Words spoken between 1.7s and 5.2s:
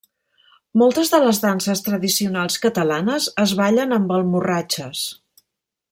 tradicionals catalanes es ballen amb almorratxes.